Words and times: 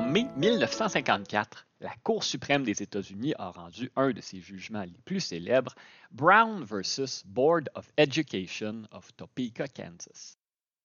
En 0.00 0.02
mai 0.02 0.24
1954, 0.34 1.66
la 1.80 1.94
Cour 2.02 2.24
suprême 2.24 2.64
des 2.64 2.82
États-Unis 2.82 3.34
a 3.38 3.50
rendu 3.50 3.90
un 3.96 4.12
de 4.12 4.22
ses 4.22 4.40
jugements 4.40 4.84
les 4.84 4.96
plus 5.04 5.20
célèbres, 5.20 5.74
Brown 6.10 6.64
versus 6.64 7.22
Board 7.26 7.68
of 7.74 7.92
Education 7.98 8.84
of 8.92 9.14
Topeka, 9.14 9.68
Kansas. 9.68 10.38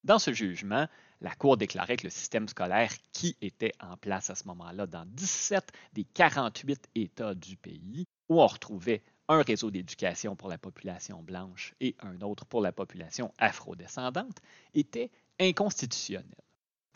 Dans 0.04 0.18
ce 0.18 0.34
jugement, 0.34 0.86
la 1.22 1.34
Cour 1.34 1.56
déclarait 1.56 1.96
que 1.96 2.04
le 2.06 2.10
système 2.10 2.46
scolaire 2.46 2.92
qui 3.14 3.38
était 3.40 3.72
en 3.80 3.96
place 3.96 4.28
à 4.28 4.34
ce 4.34 4.44
moment-là 4.48 4.86
dans 4.86 5.06
17 5.06 5.72
des 5.94 6.04
48 6.04 6.90
États 6.94 7.34
du 7.34 7.56
pays, 7.56 8.04
où 8.28 8.42
on 8.42 8.46
retrouvait 8.46 9.02
un 9.28 9.40
réseau 9.40 9.70
d'éducation 9.70 10.36
pour 10.36 10.50
la 10.50 10.58
population 10.58 11.22
blanche 11.22 11.72
et 11.80 11.96
un 12.00 12.20
autre 12.20 12.44
pour 12.44 12.60
la 12.60 12.72
population 12.72 13.32
afrodescendante, 13.38 14.42
était 14.74 15.10
inconstitutionnel. 15.40 16.36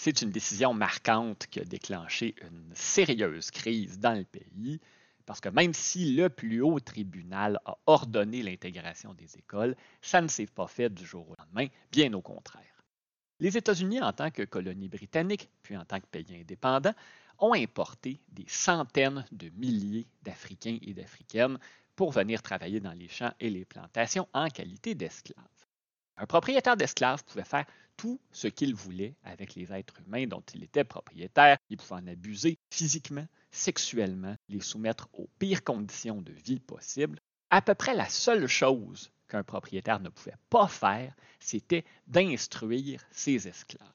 C'est 0.03 0.23
une 0.23 0.31
décision 0.31 0.73
marquante 0.73 1.47
qui 1.51 1.61
a 1.61 1.65
déclenché 1.65 2.35
une 2.41 2.75
sérieuse 2.75 3.51
crise 3.51 3.99
dans 3.99 4.15
le 4.15 4.25
pays, 4.25 4.81
parce 5.27 5.43
que 5.43 5.51
même 5.51 5.75
si 5.75 6.15
le 6.15 6.31
plus 6.31 6.63
haut 6.63 6.81
tribunal 6.81 7.61
a 7.67 7.77
ordonné 7.85 8.43
l'intégration 8.43 9.13
des 9.13 9.37
écoles, 9.37 9.77
ça 10.01 10.23
ne 10.23 10.29
s'est 10.29 10.47
pas 10.47 10.69
fait 10.69 10.89
du 10.89 11.05
jour 11.05 11.29
au 11.29 11.35
lendemain, 11.39 11.67
bien 11.93 12.11
au 12.15 12.23
contraire. 12.23 12.83
Les 13.41 13.59
États-Unis, 13.59 14.01
en 14.01 14.15
tant 14.15 14.31
que 14.31 14.45
colonie 14.45 14.89
britannique, 14.89 15.51
puis 15.63 15.77
en 15.77 15.85
tant 15.85 16.01
que 16.01 16.07
pays 16.07 16.35
indépendant, 16.41 16.95
ont 17.39 17.53
importé 17.53 18.23
des 18.33 18.47
centaines 18.49 19.27
de 19.33 19.51
milliers 19.51 20.07
d'Africains 20.23 20.79
et 20.81 20.95
d'Africaines 20.95 21.59
pour 21.95 22.11
venir 22.11 22.41
travailler 22.41 22.81
dans 22.81 22.95
les 22.95 23.09
champs 23.09 23.35
et 23.39 23.51
les 23.51 23.67
plantations 23.67 24.27
en 24.33 24.49
qualité 24.49 24.95
d'esclaves. 24.95 25.60
Un 26.17 26.27
propriétaire 26.27 26.77
d'esclaves 26.77 27.25
pouvait 27.25 27.45
faire 27.45 27.67
tout 27.97 28.21
ce 28.33 28.49
qu'il 28.49 28.75
voulait 28.75 29.15
avec 29.25 29.55
les 29.55 29.73
êtres 29.73 30.01
humains 30.07 30.27
dont 30.27 30.43
il 30.55 30.65
était 30.65 30.85
propriétaire. 30.85 31.59
Il 31.69 31.77
pouvait 31.77 32.01
en 32.01 32.07
abuser 32.07 32.59
physiquement, 32.71 33.27
sexuellement, 33.51 34.37
les 34.49 34.61
soumettre 34.61 35.09
aux 35.13 35.29
pires 35.39 35.65
conditions 35.65 36.23
de 36.23 36.33
vie 36.33 36.61
possibles. 36.61 37.21
À 37.51 37.61
peu 37.63 37.75
près 37.75 37.95
la 37.95 38.09
seule 38.09 38.47
chose 38.47 39.11
qu'un 39.29 39.45
propriétaire 39.45 40.01
ne 40.01 40.09
pouvait 40.09 40.37
pas 40.49 40.69
faire, 40.69 41.15
c'était 41.41 41.85
d'instruire 42.07 43.05
ses 43.11 43.49
esclaves. 43.49 43.89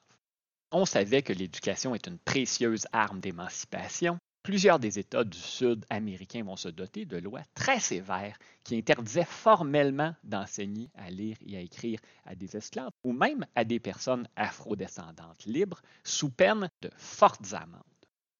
On 0.71 0.85
savait 0.85 1.21
que 1.21 1.33
l'éducation 1.33 1.95
est 1.95 2.07
une 2.07 2.19
précieuse 2.19 2.85
arme 2.91 3.19
d'émancipation, 3.19 4.17
Plusieurs 4.45 4.77
des 4.77 4.99
États 4.99 5.23
du 5.23 5.39
Sud 5.39 5.87
américain 5.89 6.43
vont 6.43 6.55
se 6.55 6.69
doter 6.69 7.05
de 7.05 7.17
lois 7.17 7.41
très 7.55 7.79
sévères 7.79 8.37
qui 8.63 8.77
interdisaient 8.77 9.25
formellement 9.25 10.13
d'enseigner 10.23 10.91
à 10.93 11.09
lire 11.09 11.35
et 11.47 11.57
à 11.57 11.61
écrire 11.61 11.99
à 12.25 12.35
des 12.35 12.55
esclaves 12.55 12.91
ou 13.03 13.11
même 13.11 13.47
à 13.55 13.63
des 13.63 13.79
personnes 13.79 14.29
afrodescendantes 14.35 15.45
libres 15.47 15.81
sous 16.03 16.29
peine 16.29 16.69
de 16.83 16.91
fortes 16.95 17.53
amendes. 17.53 17.81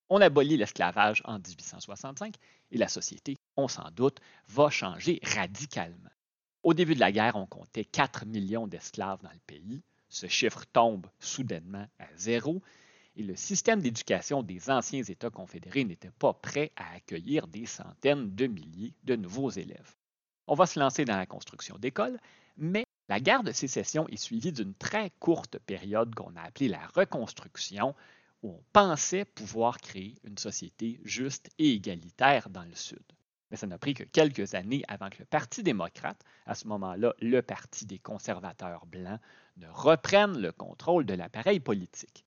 On 0.10 0.22
abolit 0.22 0.58
l'esclavage 0.58 1.24
en 1.26 1.40
1865 1.40 2.36
et 2.70 2.78
la 2.78 2.88
société, 2.88 3.36
on 3.58 3.68
s'en 3.68 3.90
doute, 3.90 4.20
va 4.48 4.70
changer 4.70 5.20
radicalement. 5.24 6.12
Au 6.62 6.76
début 6.76 6.94
de 6.94 7.00
la 7.00 7.12
guerre, 7.12 7.36
on 7.36 7.48
comptait 7.48 7.84
4 7.84 8.28
millions 8.28 8.68
d'esclaves 8.68 9.24
dans 9.24 9.32
le 9.32 9.42
pays. 9.48 9.82
Ce 10.10 10.28
chiffre 10.28 10.66
tombe 10.72 11.08
soudainement 11.20 11.88
à 11.98 12.06
zéro 12.16 12.62
et 13.16 13.24
le 13.24 13.36
système 13.36 13.82
d'éducation 13.82 14.44
des 14.44 14.70
anciens 14.70 15.04
États 15.04 15.30
confédérés 15.30 15.86
n'était 15.86 16.12
pas 16.12 16.34
prêt 16.34 16.72
à 16.76 16.96
accueillir 16.96 17.48
des 17.48 17.66
centaines 17.66 18.36
de 18.36 18.48
milliers 18.48 18.94
de 19.04 19.16
nouveaux 19.16 19.52
élèves. 19.52 19.96
On 20.48 20.56
va 20.56 20.66
se 20.66 20.80
lancer 20.80 21.06
dans 21.06 21.18
la 21.18 21.26
construction 21.26 21.78
d'écoles, 21.78 22.20
mais 22.58 22.86
la 23.08 23.20
guerre 23.20 23.44
de 23.44 23.52
sécession 23.52 24.08
est 24.10 24.18
suivie 24.18 24.52
d'une 24.52 24.74
très 24.74 25.12
courte 25.20 25.60
période 25.60 26.14
qu'on 26.14 26.36
a 26.36 26.42
appelée 26.42 26.68
la 26.68 26.86
reconstruction, 26.88 27.96
où 28.44 28.50
on 28.52 28.64
pensait 28.74 29.26
pouvoir 29.26 29.80
créer 29.80 30.16
une 30.24 30.38
société 30.38 31.00
juste 31.04 31.50
et 31.58 31.72
égalitaire 31.72 32.50
dans 32.50 32.64
le 32.64 32.76
Sud. 32.76 33.04
Mais 33.50 33.58
ça 33.58 33.68
n'a 33.68 33.78
pris 33.78 33.94
que 33.94 34.04
quelques 34.04 34.56
années 34.56 34.84
avant 34.88 35.10
que 35.10 35.20
le 35.20 35.26
Parti 35.26 35.64
démocrate, 35.64 36.22
à 36.46 36.56
ce 36.56 36.68
moment-là 36.68 37.14
le 37.22 37.42
Parti 37.42 37.86
des 37.86 38.00
conservateurs 38.00 38.86
blancs, 38.86 39.20
ne 39.58 39.68
reprenne 39.68 40.40
le 40.40 40.52
contrôle 40.52 41.06
de 41.06 41.14
l'appareil 41.14 41.60
politique. 41.60 42.25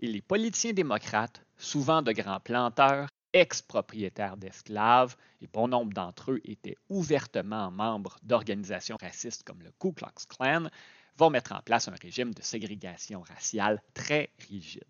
Et 0.00 0.06
les 0.06 0.20
politiciens 0.20 0.74
démocrates, 0.74 1.42
souvent 1.56 2.02
de 2.02 2.12
grands 2.12 2.40
planteurs, 2.40 3.08
ex-propriétaires 3.32 4.36
d'esclaves, 4.36 5.16
et 5.40 5.46
bon 5.46 5.68
nombre 5.68 5.92
d'entre 5.92 6.32
eux 6.32 6.40
étaient 6.44 6.76
ouvertement 6.88 7.70
membres 7.70 8.18
d'organisations 8.22 8.96
racistes 9.00 9.42
comme 9.42 9.62
le 9.62 9.70
Ku 9.78 9.92
Klux 9.92 10.26
Klan, 10.28 10.68
vont 11.16 11.30
mettre 11.30 11.52
en 11.52 11.60
place 11.60 11.88
un 11.88 11.94
régime 12.00 12.34
de 12.34 12.42
ségrégation 12.42 13.22
raciale 13.22 13.82
très 13.94 14.30
rigide. 14.50 14.84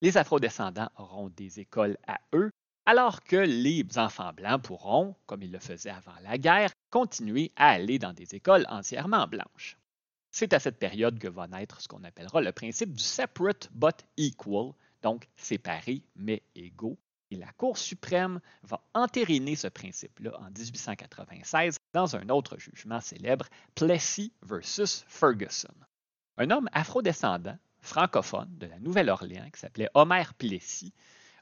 Les 0.00 0.16
afrodescendants 0.16 0.90
auront 0.96 1.28
des 1.28 1.60
écoles 1.60 1.96
à 2.06 2.20
eux, 2.34 2.50
alors 2.86 3.22
que 3.22 3.36
les 3.36 3.84
enfants 3.96 4.32
blancs 4.32 4.62
pourront, 4.62 5.16
comme 5.26 5.42
ils 5.42 5.52
le 5.52 5.58
faisaient 5.58 5.90
avant 5.90 6.18
la 6.22 6.38
guerre, 6.38 6.70
continuer 6.90 7.50
à 7.56 7.70
aller 7.70 7.98
dans 7.98 8.12
des 8.12 8.34
écoles 8.34 8.66
entièrement 8.68 9.26
blanches. 9.26 9.76
C'est 10.34 10.54
à 10.54 10.58
cette 10.58 10.78
période 10.78 11.18
que 11.18 11.28
va 11.28 11.46
naître 11.46 11.82
ce 11.82 11.88
qu'on 11.88 12.04
appellera 12.04 12.40
le 12.40 12.52
principe 12.52 12.94
du 12.94 13.02
separate 13.04 13.68
but 13.74 14.02
equal, 14.16 14.72
donc 15.02 15.28
séparés 15.36 16.02
mais 16.16 16.42
égaux. 16.54 16.98
Et 17.30 17.36
la 17.36 17.52
Cour 17.52 17.76
suprême 17.76 18.40
va 18.62 18.82
entériner 18.94 19.56
ce 19.56 19.68
principe-là 19.68 20.32
en 20.40 20.50
1896 20.50 21.76
dans 21.92 22.16
un 22.16 22.30
autre 22.30 22.58
jugement 22.58 23.00
célèbre, 23.00 23.46
Plessy 23.74 24.32
versus 24.42 25.04
Ferguson. 25.06 25.74
Un 26.38 26.50
homme 26.50 26.68
afrodescendant, 26.72 27.58
francophone 27.80 28.56
de 28.56 28.66
la 28.66 28.78
Nouvelle-Orléans, 28.78 29.50
qui 29.52 29.60
s'appelait 29.60 29.90
Homer 29.92 30.24
Plessy, 30.38 30.94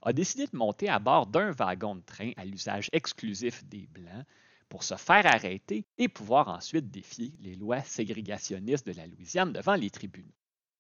a 0.03 0.13
décidé 0.13 0.47
de 0.47 0.57
monter 0.57 0.89
à 0.89 0.99
bord 0.99 1.29
d'un 1.29 1.53
wagon 1.53 1.95
de 1.95 2.03
train 2.03 2.33
à 2.37 2.45
l'usage 2.45 2.89
exclusif 2.93 3.65
des 3.67 3.87
Blancs 3.87 4.27
pour 4.71 4.85
se 4.85 4.95
faire 4.95 5.27
arrêter 5.27 5.85
et 5.99 6.09
pouvoir 6.09 6.49
ensuite 6.49 6.91
défier 6.91 7.35
les 7.41 7.57
lois 7.57 7.83
ségrégationnistes 7.83 8.87
de 8.87 8.93
la 8.93 9.07
Louisiane 9.07 9.53
devant 9.53 9.75
les 9.75 9.91
tribunaux. 9.91 10.33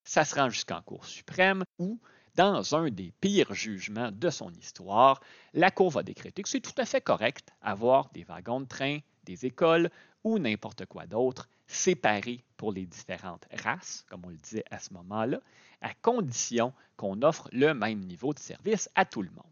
Ça 0.04 0.24
se 0.24 0.36
rend 0.36 0.48
jusqu'en 0.48 0.80
Cour 0.80 1.04
suprême 1.04 1.64
où, 1.78 2.00
dans 2.36 2.74
un 2.76 2.88
des 2.88 3.12
pires 3.20 3.52
jugements 3.52 4.12
de 4.12 4.30
son 4.30 4.50
histoire, 4.54 5.20
la 5.52 5.70
Cour 5.70 5.90
va 5.90 6.04
décréter 6.04 6.42
que 6.42 6.48
c'est 6.48 6.60
tout 6.60 6.78
à 6.78 6.86
fait 6.86 7.00
correct 7.00 7.50
avoir 7.60 8.08
des 8.10 8.22
wagons 8.22 8.60
de 8.60 8.66
train, 8.66 9.00
des 9.24 9.44
écoles 9.44 9.90
ou 10.24 10.38
n'importe 10.38 10.86
quoi 10.86 11.06
d'autre 11.06 11.48
séparés 11.66 12.44
pour 12.56 12.72
les 12.72 12.86
différentes 12.86 13.46
races, 13.52 14.04
comme 14.08 14.24
on 14.24 14.30
le 14.30 14.36
disait 14.36 14.64
à 14.70 14.78
ce 14.78 14.92
moment-là, 14.94 15.40
à 15.80 15.94
condition 15.94 16.72
qu'on 16.96 17.22
offre 17.22 17.48
le 17.52 17.74
même 17.74 18.00
niveau 18.00 18.32
de 18.32 18.38
service 18.38 18.88
à 18.94 19.04
tout 19.04 19.22
le 19.22 19.30
monde 19.30 19.49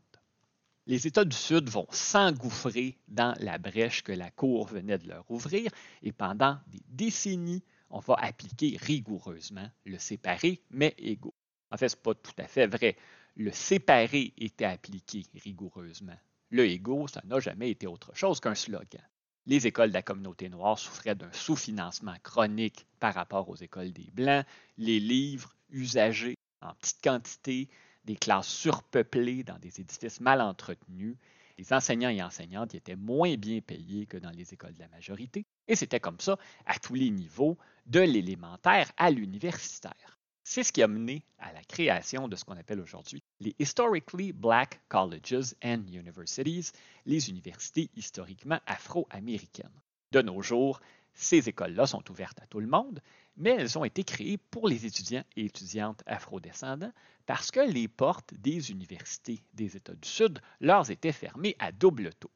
les 0.89 1.07
États 1.07 1.27
du 1.27 1.37
Sud 1.37 1.69
vont 1.69 1.87
s'engouffrer 1.91 2.97
dans 3.09 3.37
la 3.41 3.59
brèche 3.59 4.03
que 4.03 4.11
la 4.11 4.31
Cour 4.31 4.67
venait 4.67 4.97
de 4.97 5.07
leur 5.07 5.31
ouvrir 5.31 5.71
et 6.03 6.13
pendant 6.13 6.59
des 6.69 6.81
décennies, 6.89 7.63
on 7.91 8.01
va 8.01 8.15
appliquer 8.15 8.79
rigoureusement 8.81 9.69
le 9.85 9.99
séparé 9.99 10.63
mais 10.71 10.95
égaux. 10.97 11.35
En 11.71 11.77
fait, 11.77 11.91
ce 11.91 11.97
n'est 11.97 12.03
pas 12.03 12.15
tout 12.15 12.33
à 12.39 12.47
fait 12.47 12.67
vrai. 12.67 12.97
Le 13.37 13.53
séparé 13.53 14.33
était 14.39 14.65
appliqué 14.65 15.25
rigoureusement. 15.35 16.17
Le 16.49 16.65
égaux, 16.65 17.07
ça 17.07 17.21
n'a 17.27 17.39
jamais 17.39 17.71
été 17.71 17.87
autre 17.87 18.17
chose 18.17 18.41
qu'un 18.41 18.55
slogan. 18.55 19.03
Les 19.45 19.67
écoles 19.67 19.91
de 19.91 19.95
la 19.95 20.03
communauté 20.03 20.49
noire 20.49 20.79
souffraient 20.79 21.15
d'un 21.15 21.33
sous-financement 21.33 22.17
chronique 22.23 22.87
par 22.99 23.13
rapport 23.13 23.51
aux 23.51 23.57
écoles 23.57 23.93
des 23.93 24.11
Blancs. 24.13 24.47
Les 24.79 25.01
livres 25.01 25.55
usagés 25.69 26.35
en 26.63 26.73
petite 26.75 27.03
quantité, 27.05 27.69
des 28.09 28.17
classes 28.17 28.49
surpeuplées 28.49 29.45
dans 29.45 29.59
des 29.59 29.83
édifices 29.83 30.23
mal 30.23 30.41
entretenus. 30.41 31.15
Les 31.59 31.75
enseignants 31.75 32.09
et 32.09 32.23
enseignantes 32.23 32.75
étaient 32.75 32.97
moins 32.97 33.35
bien 33.37 33.61
payés 33.61 34.07
que 34.07 34.17
dans 34.17 34.31
les 34.31 34.55
écoles 34.55 34.73
de 34.73 34.81
la 34.81 34.89
majorité, 34.89 35.45
et 35.67 35.77
c'était 35.77 36.01
comme 36.01 36.19
ça 36.19 36.39
à 36.65 36.79
tous 36.79 36.95
les 36.95 37.11
niveaux, 37.11 37.59
de 37.85 38.01
l'élémentaire 38.01 38.91
à 38.97 39.11
l'universitaire. 39.11 40.19
C'est 40.43 40.63
ce 40.63 40.73
qui 40.73 40.83
a 40.83 40.89
mené 40.89 41.23
à 41.39 41.53
la 41.53 41.63
création 41.65 42.29
de 42.29 42.35
ce 42.35 42.47
qu'on 42.47 42.57
appelle 42.57 42.81
aujourd'hui 42.81 43.23
les 43.41 43.55
Historically 43.59 44.33
Black 44.33 44.81
Colleges 44.89 45.55
and 45.63 45.85
Universities, 45.93 46.73
les 47.05 47.29
universités 47.29 47.91
historiquement 47.95 48.59
afro-américaines. 48.67 49.69
De 50.13 50.23
nos 50.23 50.41
jours, 50.41 50.81
ces 51.15 51.49
écoles-là 51.49 51.87
sont 51.87 52.09
ouvertes 52.11 52.41
à 52.41 52.47
tout 52.47 52.61
le 52.61 52.67
monde, 52.67 53.01
mais 53.37 53.51
elles 53.51 53.79
ont 53.79 53.85
été 53.85 54.05
créées 54.05 54.39
pour 54.39 54.69
les 54.69 54.87
étudiants 54.87 55.25
et 55.37 55.45
étudiantes 55.45 56.03
afrodescendants 56.07 56.93
parce 57.27 57.51
que 57.51 57.61
les 57.61 57.89
portes 57.89 58.35
des 58.35 58.71
universités 58.71 59.43
des 59.55 59.77
États 59.77 59.95
du 59.95 60.09
Sud 60.09 60.41
leur 60.61 60.91
étaient 60.91 61.13
fermées 61.13 61.57
à 61.59 61.73
double 61.73 62.15
tour. 62.15 62.31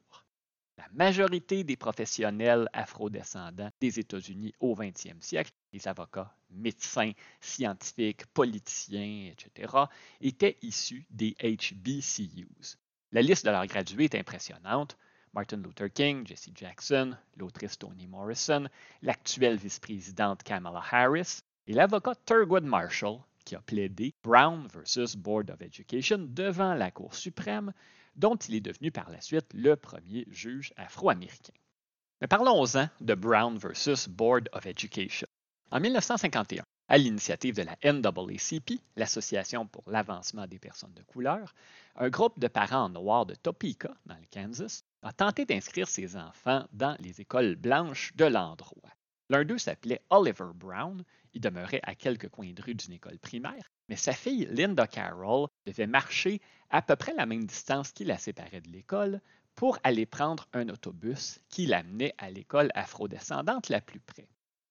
La 0.77 0.87
majorité 0.93 1.63
des 1.63 1.77
professionnels 1.77 2.67
afrodescendants 2.73 3.69
des 3.79 3.99
États-Unis 3.99 4.53
au 4.59 4.75
20e 4.75 5.21
siècle, 5.21 5.51
les 5.71 5.87
avocats, 5.87 6.35
médecins, 6.49 7.11
scientifiques, 7.39 8.25
politiciens, 8.27 9.31
etc., 9.31 9.73
étaient 10.19 10.57
issus 10.61 11.05
des 11.09 11.35
HBCUs. 11.41 12.77
La 13.11 13.21
liste 13.21 13.45
de 13.45 13.51
leurs 13.51 13.67
gradués 13.67 14.05
est 14.05 14.15
impressionnante. 14.15 14.97
Martin 15.33 15.63
Luther 15.63 15.89
King, 15.89 16.27
Jesse 16.27 16.51
Jackson, 16.53 17.17
l'autrice 17.37 17.79
Toni 17.79 18.05
Morrison, 18.05 18.69
l'actuelle 19.01 19.57
vice-présidente 19.57 20.43
Kamala 20.43 20.83
Harris 20.91 21.41
et 21.65 21.73
l'avocat 21.73 22.13
Thurgood 22.25 22.63
Marshall, 22.63 23.19
qui 23.43 23.55
a 23.55 23.61
plaidé 23.61 24.13
Brown 24.23 24.67
versus 24.67 25.15
Board 25.15 25.49
of 25.49 25.61
Education 25.61 26.27
devant 26.29 26.75
la 26.75 26.91
Cour 26.91 27.15
suprême, 27.15 27.73
dont 28.15 28.35
il 28.35 28.53
est 28.55 28.61
devenu 28.61 28.91
par 28.91 29.09
la 29.09 29.21
suite 29.21 29.51
le 29.55 29.75
premier 29.75 30.25
juge 30.29 30.71
afro-américain. 30.77 31.53
Mais 32.21 32.27
parlons-en 32.27 32.87
de 33.01 33.15
Brown 33.15 33.57
versus 33.57 34.07
Board 34.07 34.49
of 34.53 34.67
Education. 34.67 35.27
En 35.71 35.79
1951, 35.79 36.63
à 36.89 36.97
l'initiative 36.99 37.55
de 37.55 37.63
la 37.63 37.75
NAACP, 37.83 38.79
l'Association 38.97 39.65
pour 39.65 39.89
l'avancement 39.89 40.45
des 40.45 40.59
personnes 40.59 40.93
de 40.93 41.01
couleur, 41.01 41.55
un 41.95 42.09
groupe 42.09 42.39
de 42.39 42.47
parents 42.47 42.89
noirs 42.89 43.25
de 43.25 43.33
Topeka, 43.33 43.95
dans 44.05 44.15
le 44.15 44.27
Kansas, 44.31 44.83
a 45.03 45.11
tenté 45.11 45.45
d'inscrire 45.45 45.87
ses 45.87 46.15
enfants 46.15 46.65
dans 46.71 46.95
les 46.99 47.21
écoles 47.21 47.55
blanches 47.55 48.15
de 48.15 48.25
l'endroit. 48.25 48.89
L'un 49.29 49.45
d'eux 49.45 49.57
s'appelait 49.57 50.01
Oliver 50.09 50.51
Brown, 50.55 51.03
il 51.33 51.41
demeurait 51.41 51.81
à 51.83 51.95
quelques 51.95 52.29
coins 52.29 52.53
de 52.53 52.61
rue 52.61 52.75
d'une 52.75 52.93
école 52.93 53.19
primaire, 53.19 53.71
mais 53.89 53.95
sa 53.95 54.13
fille 54.13 54.47
Linda 54.51 54.87
Carroll 54.87 55.47
devait 55.65 55.87
marcher 55.87 56.41
à 56.69 56.81
peu 56.81 56.95
près 56.95 57.13
la 57.13 57.25
même 57.25 57.45
distance 57.45 57.91
qui 57.91 58.05
la 58.05 58.17
séparait 58.17 58.61
de 58.61 58.69
l'école 58.69 59.21
pour 59.55 59.77
aller 59.83 60.05
prendre 60.05 60.47
un 60.53 60.69
autobus 60.69 61.39
qui 61.49 61.65
l'amenait 61.65 62.13
à 62.17 62.29
l'école 62.29 62.69
afrodescendante 62.73 63.69
la 63.69 63.81
plus 63.81 63.99
près. 63.99 64.27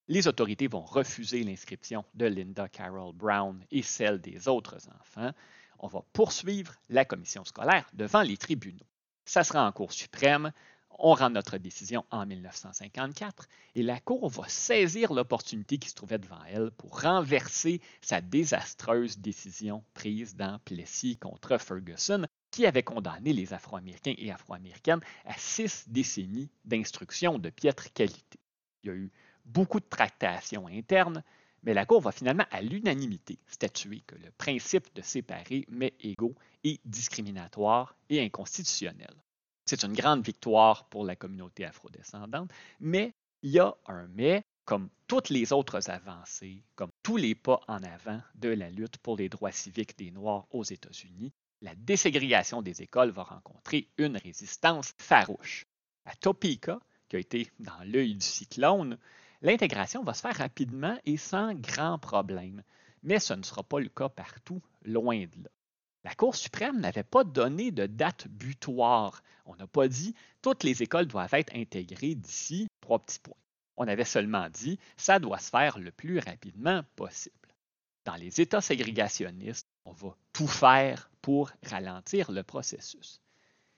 Les 0.08 0.26
autorités 0.28 0.66
vont 0.66 0.84
refuser 0.84 1.44
l'inscription 1.44 2.04
de 2.14 2.26
Linda 2.26 2.68
Carroll 2.68 3.14
Brown 3.14 3.64
et 3.70 3.82
celle 3.82 4.20
des 4.20 4.48
autres 4.48 4.78
enfants. 5.00 5.32
On 5.78 5.88
va 5.88 6.02
poursuivre 6.12 6.74
la 6.88 7.04
commission 7.04 7.44
scolaire 7.44 7.88
devant 7.92 8.22
les 8.22 8.36
tribunaux. 8.36 8.86
Ça 9.24 9.44
sera 9.44 9.66
en 9.66 9.72
Cour 9.72 9.92
suprême. 9.92 10.52
On 10.98 11.14
rend 11.14 11.30
notre 11.30 11.58
décision 11.58 12.04
en 12.10 12.26
1954 12.26 13.48
et 13.74 13.82
la 13.82 13.98
Cour 13.98 14.28
va 14.28 14.48
saisir 14.48 15.12
l'opportunité 15.12 15.78
qui 15.78 15.88
se 15.88 15.94
trouvait 15.94 16.18
devant 16.18 16.42
elle 16.48 16.70
pour 16.70 17.00
renverser 17.00 17.80
sa 18.00 18.20
désastreuse 18.20 19.18
décision 19.18 19.84
prise 19.94 20.36
dans 20.36 20.58
Plessis 20.60 21.16
contre 21.16 21.58
Ferguson 21.58 22.26
qui 22.50 22.66
avait 22.66 22.82
condamné 22.82 23.32
les 23.32 23.54
Afro-Américains 23.54 24.14
et 24.18 24.30
Afro-Américaines 24.30 25.00
à 25.24 25.34
six 25.38 25.88
décennies 25.88 26.50
d'instruction 26.64 27.38
de 27.38 27.50
piètre 27.50 27.92
qualité. 27.92 28.38
Il 28.84 28.88
y 28.88 28.90
a 28.90 28.94
eu 28.94 29.10
beaucoup 29.44 29.80
de 29.80 29.88
tractations 29.88 30.68
internes, 30.68 31.24
mais 31.62 31.74
la 31.74 31.86
Cour 31.86 32.00
va 32.00 32.12
finalement 32.12 32.46
à 32.50 32.62
l'unanimité 32.62 33.38
statuer 33.46 34.02
que 34.06 34.16
le 34.16 34.30
principe 34.32 34.94
de 34.94 35.02
séparer 35.02 35.64
mais 35.68 35.94
égaux 36.00 36.34
est 36.64 36.80
discriminatoire 36.84 37.96
et 38.08 38.22
inconstitutionnel. 38.22 39.14
C'est 39.64 39.84
une 39.84 39.92
grande 39.92 40.24
victoire 40.24 40.86
pour 40.86 41.04
la 41.04 41.16
communauté 41.16 41.64
afrodescendante, 41.64 42.50
mais 42.80 43.14
il 43.42 43.50
y 43.50 43.58
a 43.58 43.74
un 43.86 44.06
mais, 44.08 44.44
comme 44.64 44.88
toutes 45.06 45.30
les 45.30 45.52
autres 45.52 45.90
avancées, 45.90 46.62
comme 46.74 46.90
tous 47.02 47.16
les 47.16 47.34
pas 47.34 47.60
en 47.68 47.82
avant 47.82 48.20
de 48.34 48.48
la 48.48 48.70
lutte 48.70 48.98
pour 48.98 49.16
les 49.16 49.28
droits 49.28 49.52
civiques 49.52 49.96
des 49.98 50.10
Noirs 50.10 50.46
aux 50.50 50.64
États-Unis, 50.64 51.32
la 51.60 51.74
déségrégation 51.76 52.60
des 52.60 52.82
écoles 52.82 53.10
va 53.10 53.22
rencontrer 53.22 53.88
une 53.98 54.16
résistance 54.16 54.92
farouche. 54.98 55.64
À 56.04 56.14
Topeka, 56.16 56.80
qui 57.08 57.16
a 57.16 57.20
été 57.20 57.48
dans 57.60 57.78
l'œil 57.84 58.14
du 58.14 58.26
cyclone, 58.26 58.98
l'intégration 59.42 60.02
va 60.02 60.14
se 60.14 60.22
faire 60.22 60.36
rapidement 60.36 60.98
et 61.04 61.16
sans 61.16 61.54
grand 61.54 61.98
problème, 61.98 62.62
mais 63.02 63.18
ce 63.18 63.34
ne 63.34 63.42
sera 63.42 63.62
pas 63.62 63.80
le 63.80 63.88
cas 63.88 64.08
partout, 64.08 64.62
loin 64.84 65.18
de 65.18 65.42
là. 65.44 65.50
La 66.04 66.14
Cour 66.14 66.34
suprême 66.34 66.80
n'avait 66.80 67.04
pas 67.04 67.22
donné 67.22 67.70
de 67.70 67.86
date 67.86 68.26
butoir. 68.26 69.22
On 69.46 69.54
n'a 69.54 69.68
pas 69.68 69.86
dit 69.86 70.14
toutes 70.40 70.64
les 70.64 70.82
écoles 70.82 71.06
doivent 71.06 71.34
être 71.34 71.54
intégrées 71.54 72.16
d'ici 72.16 72.66
trois 72.80 72.98
petits 72.98 73.20
points. 73.20 73.36
On 73.76 73.86
avait 73.86 74.04
seulement 74.04 74.48
dit 74.48 74.78
ça 74.96 75.18
doit 75.18 75.38
se 75.38 75.50
faire 75.50 75.78
le 75.78 75.92
plus 75.92 76.18
rapidement 76.18 76.82
possible. 76.96 77.36
Dans 78.04 78.16
les 78.16 78.40
États 78.40 78.60
ségrégationnistes, 78.60 79.68
on 79.84 79.92
va 79.92 80.16
tout 80.32 80.48
faire 80.48 81.08
pour 81.20 81.52
ralentir 81.62 82.32
le 82.32 82.42
processus. 82.42 83.20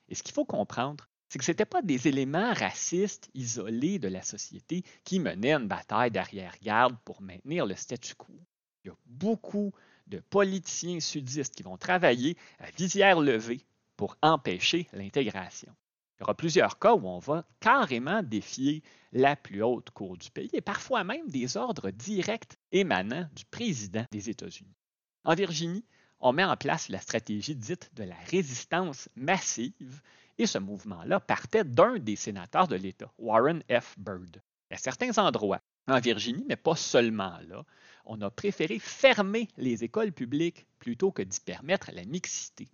Et 0.09 0.15
ce 0.15 0.23
qu'il 0.23 0.35
faut 0.35 0.47
comprendre, 0.47 1.09
c'est 1.29 1.39
que 1.39 1.45
ce 1.45 1.51
n'étaient 1.51 1.65
pas 1.65 1.83
des 1.83 2.07
éléments 2.09 2.53
racistes 2.53 3.31
isolés 3.35 3.99
de 3.99 4.09
la 4.09 4.23
société 4.23 4.85
qui 5.05 5.19
menaient 5.19 5.55
une 5.55 5.69
bataille 5.69 6.11
d'arrière-garde 6.11 6.97
pour 7.05 7.23
maintenir 7.23 7.67
le 7.67 7.75
statu 7.75 8.15
quo. 8.15 8.33
Il 8.85 8.89
y 8.89 8.91
a 8.91 8.97
beaucoup 9.07 9.73
de 10.07 10.21
politiciens 10.21 11.01
sudistes 11.01 11.55
qui 11.55 11.63
vont 11.63 11.79
travailler 11.79 12.37
à 12.59 12.71
visière 12.71 13.21
levée 13.21 13.61
pour 13.97 14.17
empêcher 14.23 14.87
l'intégration. 14.93 15.75
Il 16.17 16.21
y 16.21 16.23
aura 16.25 16.35
plusieurs 16.35 16.79
cas 16.79 16.95
où 16.95 17.07
on 17.07 17.19
va 17.19 17.45
carrément 17.61 18.23
défier 18.23 18.83
la 19.13 19.35
plus 19.35 19.63
haute 19.63 19.91
cour 19.91 20.17
du 20.17 20.31
pays 20.31 20.51
et 20.53 20.61
parfois 20.61 21.05
même 21.05 21.29
des 21.29 21.57
ordres 21.57 21.91
directs 21.91 22.57
émanant 22.71 23.29
du 23.35 23.45
président 23.47 24.05
des 24.11 24.31
États-Unis. 24.31 24.77
En 25.25 25.35
Virginie, 25.35 25.85
on 26.21 26.33
met 26.33 26.45
en 26.45 26.57
place 26.57 26.89
la 26.89 27.01
stratégie 27.01 27.57
dite 27.57 27.91
de 27.95 28.05
la 28.05 28.17
résistance 28.31 29.09
massive 29.17 30.01
et 30.39 30.47
ce 30.47 30.59
mouvement-là 30.59 31.21
partait 31.21 31.65
d'un 31.65 31.99
des 31.99 32.17
sénateurs 32.17 32.69
de 32.69 32.77
l'État, 32.77 33.13
Warren 33.19 33.63
F. 33.71 33.95
Byrd. 33.99 34.43
À 34.71 34.77
certains 34.77 35.19
endroits, 35.19 35.61
en 35.87 36.01
Virginie, 36.01 36.45
mais 36.49 36.57
pas 36.57 36.77
seulement 36.77 37.39
là, 37.47 37.65
on 38.07 38.21
a 38.21 38.31
préféré 38.31 38.79
fermer 38.79 39.49
les 39.57 39.85
écoles 39.85 40.13
publiques 40.13 40.67
plutôt 40.79 41.13
que 41.13 41.23
d'y 41.23 41.41
permettre 41.41 41.91
la 41.93 42.05
mixité. 42.05 42.69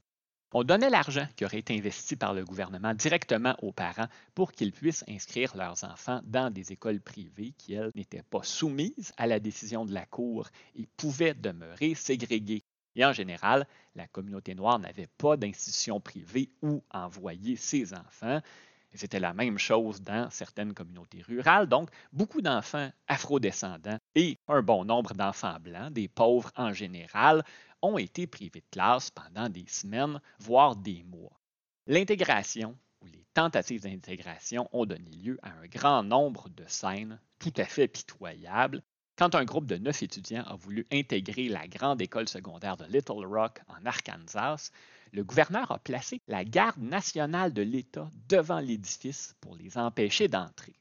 On 0.53 0.65
donnait 0.65 0.91
l'argent 0.91 1.29
qui 1.37 1.45
aurait 1.45 1.59
été 1.59 1.77
investi 1.79 2.17
par 2.17 2.35
le 2.35 2.45
gouvernement 2.45 2.93
directement 2.93 3.55
aux 3.63 3.71
parents 3.73 4.09
pour 4.35 4.51
qu'ils 4.51 4.73
puissent 4.73 5.05
inscrire 5.09 5.57
leurs 5.57 5.85
enfants 5.85 6.21
dans 6.25 6.51
des 6.51 6.73
écoles 6.73 7.01
privées 7.01 7.55
qui, 7.57 7.75
elles, 7.75 7.93
n'étaient 7.95 8.25
pas 8.25 8.43
soumises 8.43 9.13
à 9.17 9.29
la 9.29 9.39
décision 9.39 9.85
de 9.85 9.95
la 9.95 10.07
Cour 10.07 10.49
et 10.75 10.89
pouvaient 10.97 11.35
demeurer 11.35 11.95
ségrégées. 11.95 12.65
Et 12.97 13.05
en 13.05 13.13
général, 13.13 13.67
la 13.95 14.07
communauté 14.07 14.55
noire 14.55 14.79
n'avait 14.79 15.09
pas 15.19 15.37
d'institution 15.37 16.01
privée 16.01 16.51
où 16.63 16.83
envoyer 16.91 17.57
ses 17.57 17.95
enfants. 17.95 18.41
C'était 18.95 19.21
la 19.21 19.33
même 19.33 19.59
chose 19.59 20.03
dans 20.03 20.29
certaines 20.31 20.75
communautés 20.75 21.23
rurales. 21.23 21.69
Donc, 21.69 21.91
beaucoup 22.13 22.41
d'enfants 22.41 22.91
afrodescendants 23.07 23.99
et 24.17 24.39
un 24.49 24.63
bon 24.63 24.85
nombre 24.85 25.15
d'enfants 25.15 25.61
blancs, 25.61 25.93
des 25.93 26.09
pauvres 26.09 26.51
en 26.57 26.73
général, 26.73 27.45
ont 27.83 27.99
été 27.99 28.27
privés 28.27 28.61
de 28.61 28.71
classe 28.71 29.11
pendant 29.11 29.49
des 29.49 29.67
semaines, 29.69 30.21
voire 30.41 30.75
des 30.75 31.05
mois. 31.05 31.41
L'intégration 31.87 32.77
ou 33.01 33.07
les 33.07 33.25
tentatives 33.33 33.83
d'intégration 33.83 34.69
ont 34.73 34.85
donné 34.85 35.11
lieu 35.11 35.39
à 35.43 35.51
un 35.51 35.67
grand 35.67 36.03
nombre 36.03 36.49
de 36.51 36.65
scènes 36.67 37.19
tout 37.39 37.53
à 37.57 37.65
fait 37.65 37.89
pitoyables. 37.89 38.83
Quand 39.21 39.35
un 39.35 39.45
groupe 39.45 39.67
de 39.67 39.77
neuf 39.77 40.03
étudiants 40.03 40.45
a 40.47 40.57
voulu 40.57 40.87
intégrer 40.91 41.51
la 41.51 41.69
grande 41.69 42.01
école 42.01 42.27
secondaire 42.27 42.79
de 42.79 42.87
Little 42.87 43.27
Rock 43.27 43.61
en 43.69 43.85
Arkansas, 43.85 44.71
le 45.13 45.23
gouverneur 45.23 45.71
a 45.71 45.79
placé 45.79 46.23
la 46.27 46.43
garde 46.43 46.81
nationale 46.81 47.53
de 47.53 47.61
l'État 47.61 48.09
devant 48.31 48.61
l'édifice 48.61 49.37
pour 49.43 49.57
les 49.57 49.77
empêcher 49.77 50.29
d'entrer. 50.29 50.73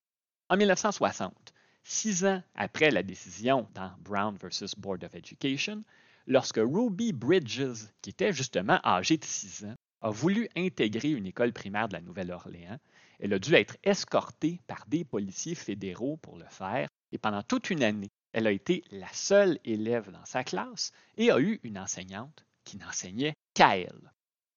En 0.47 0.55
1960, 0.55 1.53
six 1.83 2.23
ans 2.23 2.41
après 2.55 2.91
la 2.91 3.03
décision 3.03 3.67
dans 3.73 3.91
Brown 3.99 4.37
versus 4.37 4.73
Board 4.73 5.03
of 5.03 5.15
Education, 5.15 5.83
lorsque 6.25 6.61
Ruby 6.63 7.11
Bridges, 7.11 7.89
qui 8.01 8.11
était 8.11 8.31
justement 8.31 8.79
âgée 8.85 9.17
de 9.17 9.25
6 9.25 9.65
ans, 9.65 9.75
a 9.99 10.11
voulu 10.11 10.47
intégrer 10.55 11.09
une 11.09 11.25
école 11.25 11.51
primaire 11.51 11.89
de 11.89 11.93
la 11.95 12.01
Nouvelle-Orléans. 12.01 12.79
Elle 13.19 13.33
a 13.33 13.39
dû 13.39 13.53
être 13.55 13.75
escortée 13.83 14.61
par 14.65 14.85
des 14.87 15.03
policiers 15.03 15.55
fédéraux 15.55 16.15
pour 16.15 16.37
le 16.37 16.47
faire 16.49 16.87
et 17.11 17.17
pendant 17.17 17.43
toute 17.43 17.69
une 17.69 17.83
année, 17.83 18.09
elle 18.33 18.47
a 18.47 18.51
été 18.51 18.83
la 18.91 19.11
seule 19.11 19.59
élève 19.63 20.11
dans 20.11 20.25
sa 20.25 20.43
classe 20.43 20.91
et 21.17 21.31
a 21.31 21.39
eu 21.39 21.59
une 21.63 21.77
enseignante 21.77 22.45
qui 22.63 22.77
n'enseignait 22.77 23.35
qu'à 23.53 23.77
elle. 23.77 24.13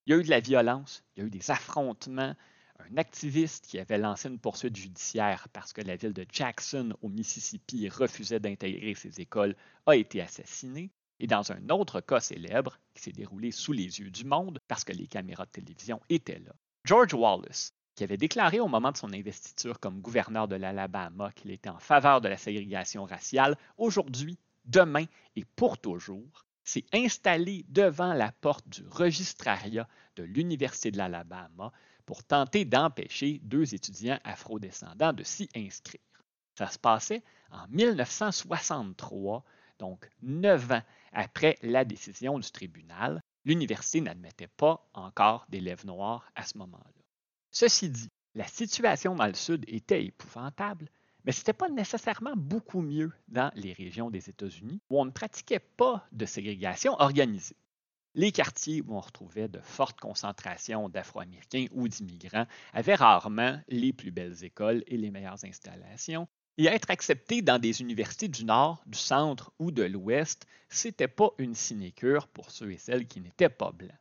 Il 0.06 0.10
y 0.10 0.14
a 0.14 0.18
eu 0.18 0.24
de 0.24 0.30
la 0.30 0.40
violence, 0.40 1.04
il 1.16 1.20
y 1.20 1.22
a 1.22 1.26
eu 1.26 1.30
des 1.30 1.50
affrontements. 1.50 2.34
Un 2.78 2.96
activiste 2.96 3.66
qui 3.66 3.78
avait 3.78 3.98
lancé 3.98 4.28
une 4.28 4.40
poursuite 4.40 4.74
judiciaire 4.74 5.46
parce 5.52 5.72
que 5.72 5.82
la 5.82 5.94
ville 5.94 6.12
de 6.12 6.26
Jackson, 6.30 6.96
au 7.00 7.08
Mississippi, 7.08 7.88
refusait 7.88 8.40
d'intégrer 8.40 8.94
ses 8.94 9.20
écoles, 9.20 9.54
a 9.86 9.94
été 9.94 10.20
assassiné. 10.20 10.90
Et 11.20 11.28
dans 11.28 11.52
un 11.52 11.68
autre 11.68 12.00
cas 12.00 12.18
célèbre, 12.18 12.80
qui 12.94 13.02
s'est 13.02 13.12
déroulé 13.12 13.52
sous 13.52 13.72
les 13.72 14.00
yeux 14.00 14.10
du 14.10 14.24
monde 14.24 14.58
parce 14.66 14.82
que 14.82 14.92
les 14.92 15.06
caméras 15.06 15.46
de 15.46 15.52
télévision 15.52 16.00
étaient 16.08 16.40
là, 16.40 16.52
George 16.84 17.14
Wallace, 17.14 17.72
qui 17.94 18.04
avait 18.04 18.16
déclaré 18.16 18.60
au 18.60 18.68
moment 18.68 18.92
de 18.92 18.96
son 18.96 19.12
investiture 19.12 19.80
comme 19.80 20.00
gouverneur 20.00 20.48
de 20.48 20.56
l'Alabama 20.56 21.32
qu'il 21.32 21.50
était 21.50 21.68
en 21.68 21.78
faveur 21.78 22.20
de 22.20 22.28
la 22.28 22.36
ségrégation 22.36 23.04
raciale, 23.04 23.56
aujourd'hui, 23.76 24.38
demain 24.64 25.04
et 25.36 25.44
pour 25.44 25.78
toujours, 25.78 26.46
s'est 26.64 26.86
installé 26.92 27.64
devant 27.68 28.14
la 28.14 28.32
porte 28.32 28.68
du 28.68 28.86
registrariat 28.88 29.88
de 30.16 30.22
l'Université 30.22 30.90
de 30.90 30.98
l'Alabama 30.98 31.72
pour 32.06 32.24
tenter 32.24 32.64
d'empêcher 32.64 33.40
deux 33.42 33.74
étudiants 33.74 34.18
afrodescendants 34.24 35.12
de 35.12 35.24
s'y 35.24 35.48
inscrire. 35.56 36.00
Ça 36.56 36.68
se 36.68 36.78
passait 36.78 37.22
en 37.50 37.66
1963 37.68 39.44
donc 39.82 40.08
neuf 40.22 40.70
ans 40.70 40.82
après 41.12 41.58
la 41.62 41.84
décision 41.84 42.38
du 42.38 42.48
tribunal, 42.52 43.20
l'université 43.44 44.00
n'admettait 44.00 44.46
pas 44.46 44.88
encore 44.94 45.44
d'élèves 45.48 45.84
noirs 45.84 46.30
à 46.36 46.44
ce 46.44 46.56
moment-là. 46.58 47.01
Ceci 47.54 47.90
dit, 47.90 48.08
la 48.34 48.46
situation 48.46 49.14
dans 49.14 49.26
le 49.26 49.34
Sud 49.34 49.66
était 49.68 50.02
épouvantable, 50.02 50.88
Mais 51.24 51.32
ce 51.32 51.40
n'était 51.40 51.52
pas 51.52 51.68
nécessairement 51.68 52.34
beaucoup 52.34 52.80
mieux 52.80 53.12
dans 53.28 53.52
les 53.54 53.74
régions 53.74 54.10
des 54.10 54.30
États-Unis 54.30 54.80
où 54.90 54.98
on 54.98 55.04
ne 55.04 55.10
pratiquait 55.10 55.60
pas 55.60 56.04
de 56.12 56.24
ségrégation 56.24 56.94
organisée. 56.98 57.56
Les 58.14 58.32
quartiers 58.32 58.80
où 58.80 58.96
on 58.96 59.00
retrouvait 59.00 59.48
de 59.48 59.60
fortes 59.60 60.00
concentrations 60.00 60.88
d'Afro-Américains 60.88 61.66
ou 61.72 61.88
d'immigrants 61.88 62.46
avaient 62.72 62.94
rarement 62.94 63.60
les 63.68 63.92
plus 63.92 64.10
belles 64.10 64.42
écoles 64.44 64.82
et 64.86 64.96
les 64.96 65.10
meilleures 65.10 65.44
installations. 65.44 66.26
Et 66.56 66.66
être 66.66 66.90
accepté 66.90 67.42
dans 67.42 67.58
des 67.58 67.82
universités 67.82 68.28
du 68.28 68.44
Nord, 68.44 68.82
du 68.86 68.98
Centre 68.98 69.52
ou 69.58 69.70
de 69.70 69.82
l'Ouest, 69.82 70.46
c'était 70.68 71.06
pas 71.06 71.30
une 71.38 71.54
sinécure 71.54 72.28
pour 72.28 72.50
ceux 72.50 72.72
et 72.72 72.78
celles 72.78 73.06
qui 73.06 73.20
n'étaient 73.20 73.48
pas 73.48 73.72
blancs. 73.72 73.92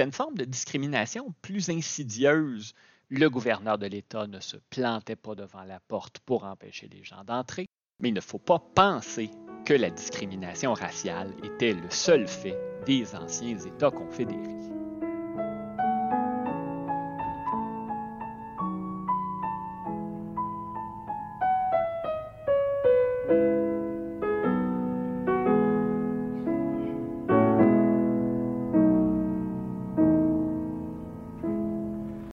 C'était 0.00 0.08
une 0.08 0.14
forme 0.14 0.38
de 0.38 0.46
discrimination 0.46 1.34
plus 1.42 1.68
insidieuse 1.68 2.72
le 3.10 3.28
gouverneur 3.28 3.76
de 3.76 3.84
l'État 3.84 4.26
ne 4.26 4.40
se 4.40 4.56
plantait 4.70 5.14
pas 5.14 5.34
devant 5.34 5.62
la 5.64 5.78
porte 5.78 6.20
pour 6.20 6.44
empêcher 6.44 6.88
les 6.88 7.04
gens 7.04 7.22
d'entrer, 7.22 7.66
mais 7.98 8.08
il 8.08 8.14
ne 8.14 8.22
faut 8.22 8.38
pas 8.38 8.58
penser 8.74 9.30
que 9.66 9.74
la 9.74 9.90
discrimination 9.90 10.72
raciale 10.72 11.34
était 11.44 11.74
le 11.74 11.90
seul 11.90 12.26
fait 12.26 12.56
des 12.86 13.14
anciens 13.14 13.58
États 13.58 13.90
confédérés. 13.90 14.79